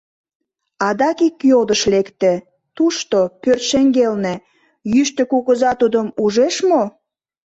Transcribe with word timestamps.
Адак 0.87 1.19
ик 1.27 1.37
йодыш 1.51 1.81
лекте: 1.93 2.33
тушто, 2.75 3.17
пӧрт 3.41 3.61
шеҥгелне, 3.69 4.35
Йӱштӧ 4.93 5.23
Кугыза 5.31 5.71
тудым 5.81 6.07
ужеш 6.23 6.55
мо?.. 6.69 6.83